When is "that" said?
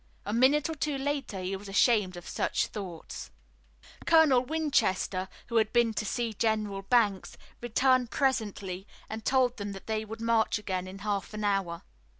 9.73-9.85